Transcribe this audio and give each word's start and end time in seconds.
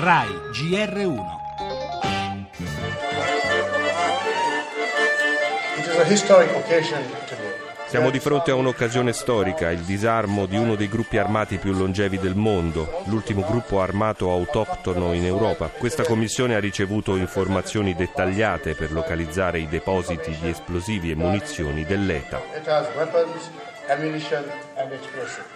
RAI 0.00 0.28
GR1 0.56 1.26
It 5.78 5.88
is 5.88 5.96
a 5.96 6.04
historic 6.06 6.50
occasion 6.56 7.02
today. 7.28 7.49
Siamo 7.90 8.10
di 8.10 8.20
fronte 8.20 8.52
a 8.52 8.54
un'occasione 8.54 9.12
storica, 9.12 9.68
il 9.72 9.80
disarmo 9.80 10.46
di 10.46 10.56
uno 10.56 10.76
dei 10.76 10.88
gruppi 10.88 11.18
armati 11.18 11.58
più 11.58 11.72
longevi 11.72 12.20
del 12.20 12.36
mondo, 12.36 13.02
l'ultimo 13.06 13.44
gruppo 13.44 13.80
armato 13.80 14.30
autoctono 14.30 15.12
in 15.12 15.24
Europa. 15.24 15.66
Questa 15.66 16.04
commissione 16.04 16.54
ha 16.54 16.60
ricevuto 16.60 17.16
informazioni 17.16 17.96
dettagliate 17.96 18.76
per 18.76 18.92
localizzare 18.92 19.58
i 19.58 19.66
depositi 19.66 20.38
di 20.40 20.50
esplosivi 20.50 21.10
e 21.10 21.16
munizioni 21.16 21.84
dell'ETA. 21.84 22.40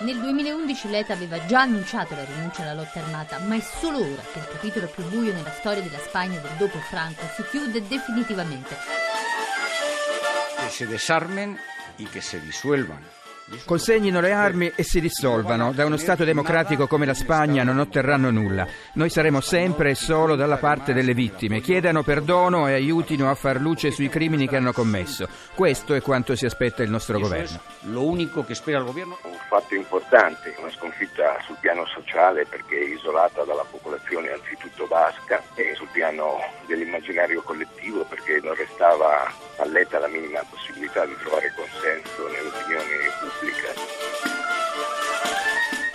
Nel 0.00 0.20
2011 0.20 0.90
l'ETA 0.90 1.14
aveva 1.14 1.46
già 1.46 1.62
annunciato 1.62 2.14
la 2.14 2.24
rinuncia 2.24 2.60
alla 2.60 2.74
lotta 2.74 3.00
armata, 3.00 3.38
ma 3.38 3.56
è 3.56 3.60
solo 3.60 4.00
ora 4.00 4.22
che 4.30 4.38
il 4.38 4.48
capitolo 4.52 4.86
più 4.86 5.02
buio 5.04 5.32
nella 5.32 5.54
storia 5.58 5.80
della 5.80 5.96
Spagna 5.96 6.38
del 6.40 6.52
dopo 6.58 6.76
Franco 6.90 7.22
si 7.34 7.42
chiude 7.50 7.80
definitivamente. 7.88 8.76
que 10.68 10.74
se 10.74 10.86
desarmen 10.86 11.58
y 11.98 12.06
que 12.06 12.22
se 12.22 12.40
disuelvan. 12.40 13.02
Consegnino 13.64 14.20
le 14.20 14.32
armi 14.32 14.72
e 14.74 14.82
si 14.82 15.00
dissolvano. 15.00 15.72
Da 15.72 15.86
uno 15.86 15.96
Stato 15.96 16.24
democratico 16.24 16.86
come 16.86 17.06
la 17.06 17.14
Spagna 17.14 17.62
non 17.62 17.78
otterranno 17.78 18.30
nulla. 18.30 18.66
Noi 18.94 19.08
saremo 19.08 19.40
sempre 19.40 19.90
e 19.90 19.94
solo 19.94 20.36
dalla 20.36 20.58
parte 20.58 20.92
delle 20.92 21.14
vittime. 21.14 21.60
Chiedano 21.60 22.02
perdono 22.02 22.68
e 22.68 22.74
aiutino 22.74 23.30
a 23.30 23.34
far 23.34 23.58
luce 23.58 23.90
sui 23.90 24.10
crimini 24.10 24.46
che 24.46 24.56
hanno 24.56 24.72
commesso. 24.72 25.28
Questo 25.54 25.94
è 25.94 26.02
quanto 26.02 26.36
si 26.36 26.44
aspetta 26.44 26.82
il 26.82 26.90
nostro 26.90 27.18
governo. 27.18 27.60
único 27.84 28.44
que 28.44 28.52
espera 28.52 28.78
el 28.78 28.84
gobierno. 28.84 29.18
un 29.24 29.36
fatto 29.48 29.74
importante, 29.74 30.54
una 30.58 30.70
sconfitta 30.70 31.38
sul 31.46 31.56
piano 31.60 31.86
sociale 31.86 32.44
perché 32.44 32.76
isolata 32.76 33.44
dalla 33.44 33.64
popolazione 33.68 34.30
anzitutto 34.30 34.86
basca 34.86 35.42
e 35.54 35.74
sul 35.74 35.88
piano 35.90 36.36
dell'immaginario 36.66 37.40
collettivo 37.42 38.04
perché 38.04 38.40
non 38.42 38.54
restava 38.54 38.87
all'ETA 39.68 39.98
la 39.98 40.08
minima 40.08 40.42
possibilità 40.48 41.04
di 41.04 41.14
trovare 41.18 41.52
consenso 41.54 42.26
nell'opinione 42.28 43.12
pubblica. 43.20 43.67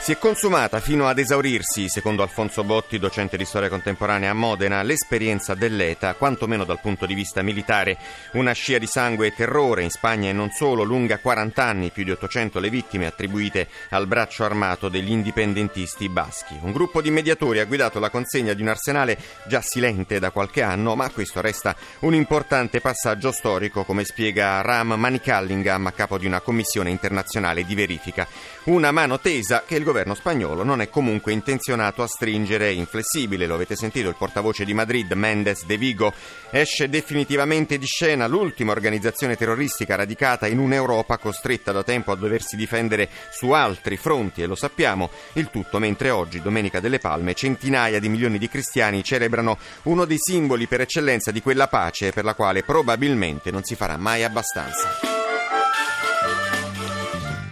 Si 0.04 0.12
è 0.12 0.18
consumata 0.18 0.82
fino 0.82 1.08
ad 1.08 1.18
esaurirsi, 1.18 1.88
secondo 1.88 2.24
Alfonso 2.24 2.66
Botti, 2.66 3.00
docente 3.00 3.38
di 3.38 3.46
storia 3.46 3.70
contemporanea 3.70 4.32
a 4.32 4.34
Modena, 4.34 4.82
l'esperienza 4.82 5.54
dell'ETA, 5.54 6.16
quantomeno 6.16 6.66
dal 6.66 6.82
punto 6.82 7.06
di 7.06 7.14
vista 7.14 7.42
militare. 7.42 7.98
Una 8.34 8.52
scia 8.52 8.80
di 8.80 8.86
sangue 8.86 9.28
e 9.28 9.34
terrore 9.34 9.82
in 9.82 9.90
Spagna 9.90 10.28
e 10.28 10.34
non 10.34 10.50
solo, 10.50 10.84
lunga 10.84 11.20
40 11.20 11.64
anni, 11.64 11.90
più 11.92 12.04
di 12.04 12.12
800 12.12 12.60
le 12.60 12.70
vittime 12.70 13.06
attribuite 13.06 13.70
al 13.92 14.06
braccio 14.06 14.44
armato 14.44 14.90
degli 14.90 15.10
indipendentisti 15.10 16.10
baschi. 16.10 16.60
Un 16.60 16.74
gruppo 16.74 17.02
di 17.02 17.10
mediatori 17.10 17.60
ha 17.60 17.66
guidato 17.66 18.02
la 18.02 18.10
consegna 18.10 18.52
di 18.52 18.62
un 18.62 18.68
arsenale 18.68 19.18
già 19.48 19.62
silente 19.62 20.20
da 20.20 20.32
qualche 20.32 20.64
anno, 20.64 20.98
ma 20.98 21.10
questo 21.12 21.40
resta 21.40 21.78
un 22.00 22.14
importante 22.14 22.82
passaggio 22.82 23.32
storico, 23.32 23.86
come 23.86 24.04
spiega 24.04 24.60
Ram 24.60 24.96
Manicallingham, 24.98 25.94
capo 25.96 26.18
di 26.18 26.26
una 26.26 26.42
commissione 26.42 26.90
internazionale 26.90 27.64
di 27.64 27.74
verifica. 27.74 28.28
Una 28.64 28.92
mano 28.92 29.18
tesa 29.18 29.64
che 29.66 29.76
il 29.76 29.92
governo 29.94 30.16
spagnolo 30.16 30.64
non 30.64 30.82
è 30.82 30.90
comunque 30.90 31.34
intenzionato 31.34 32.02
a 32.02 32.08
stringere 32.08 32.72
inflessibile. 32.72 33.46
Lo 33.46 33.54
avete 33.54 33.76
sentito, 33.76 34.10
il 34.10 34.16
portavoce 34.18 34.66
di 34.66 34.74
Madrid, 34.74 35.12
Mendes 35.12 35.66
de 35.66 35.78
Vigo, 35.78 36.12
esce 36.50 36.90
definitivamente 36.90 37.78
di 37.78 37.86
scena 37.86 38.26
l'ultima 38.26 38.72
organizzazione 38.72 39.36
terroristica 39.36 39.96
radicata 39.96 40.48
in 40.48 40.58
un'Europa 40.58 41.20
costretta 41.20 41.72
da 41.72 41.84
tempo 41.84 42.12
a 42.12 42.16
doversi 42.16 42.56
difendere 42.56 43.08
su 43.30 43.52
altri 43.52 43.96
fronti 43.96 44.42
e 44.42 44.48
lo 44.48 44.56
sappiamo. 44.56 45.12
Il 45.34 45.52
tutto 45.52 45.78
mentre 45.78 46.10
oggi, 46.10 46.42
Domenica 46.42 46.80
delle 46.80 46.98
Palme, 46.98 47.36
centinaia 47.36 48.00
di 48.00 48.10
milioni 48.10 48.40
di 48.40 48.50
cristiani 48.50 49.04
celebrano 49.04 49.60
uno 49.84 50.06
dei 50.06 50.18
simboli 50.18 50.66
per 50.66 50.82
eccellenza 50.82 51.30
di 51.30 51.42
quella 51.42 51.68
pace 51.68 52.12
per 52.12 52.24
la 52.24 52.34
quale 52.34 52.64
probabilmente 52.64 53.52
non 53.52 53.64
si 53.64 53.76
farà 53.76 53.96
mai 53.98 54.24
abbastanza. 54.24 55.23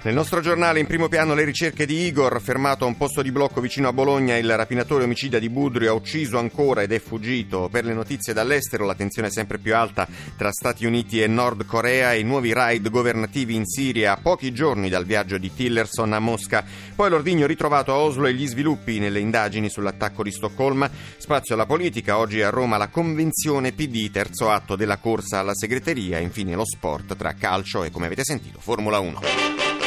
Nel 0.03 0.15
nostro 0.15 0.41
giornale 0.41 0.79
in 0.79 0.87
primo 0.87 1.07
piano 1.07 1.35
le 1.35 1.43
ricerche 1.43 1.85
di 1.85 2.07
Igor, 2.07 2.41
fermato 2.41 2.85
a 2.85 2.87
un 2.87 2.97
posto 2.97 3.21
di 3.21 3.31
blocco 3.31 3.61
vicino 3.61 3.87
a 3.87 3.93
Bologna, 3.93 4.35
il 4.35 4.55
rapinatore 4.55 5.03
omicida 5.03 5.37
di 5.37 5.47
Budrio 5.47 5.91
ha 5.91 5.93
ucciso 5.93 6.39
ancora 6.39 6.81
ed 6.81 6.91
è 6.91 6.97
fuggito. 6.97 7.69
Per 7.71 7.85
le 7.85 7.93
notizie 7.93 8.33
dall'estero 8.33 8.85
la 8.85 8.95
tensione 8.95 9.27
è 9.27 9.31
sempre 9.31 9.59
più 9.59 9.75
alta 9.75 10.07
tra 10.35 10.51
Stati 10.51 10.87
Uniti 10.87 11.21
e 11.21 11.27
Nord 11.27 11.67
Corea 11.67 12.13
e 12.13 12.19
i 12.21 12.23
nuovi 12.23 12.51
raid 12.51 12.89
governativi 12.89 13.53
in 13.53 13.67
Siria 13.67 14.13
a 14.13 14.17
pochi 14.17 14.51
giorni 14.51 14.89
dal 14.89 15.05
viaggio 15.05 15.37
di 15.37 15.53
Tillerson 15.53 16.13
a 16.13 16.19
Mosca. 16.19 16.65
Poi 16.95 17.07
l'ordigno 17.11 17.45
ritrovato 17.45 17.91
a 17.91 17.97
Oslo 17.97 18.25
e 18.25 18.33
gli 18.33 18.47
sviluppi 18.47 18.97
nelle 18.97 19.19
indagini 19.19 19.69
sull'attacco 19.69 20.23
di 20.23 20.31
Stoccolma. 20.31 20.89
Spazio 21.17 21.53
alla 21.53 21.67
politica, 21.67 22.17
oggi 22.17 22.41
a 22.41 22.49
Roma 22.49 22.77
la 22.77 22.87
convenzione 22.87 23.71
PD, 23.71 24.09
terzo 24.09 24.49
atto 24.49 24.75
della 24.75 24.97
corsa 24.97 25.37
alla 25.37 25.53
segreteria. 25.53 26.17
Infine 26.17 26.55
lo 26.55 26.65
sport 26.65 27.15
tra 27.15 27.35
calcio 27.35 27.83
e, 27.83 27.91
come 27.91 28.07
avete 28.07 28.23
sentito, 28.23 28.57
Formula 28.59 28.97
1. 28.97 29.80